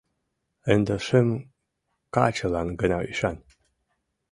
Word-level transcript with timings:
Ынде 0.73 0.95
шым 1.05 1.27
качылан 2.15 2.69
гына 2.79 2.99
ӱшан. 3.11 3.37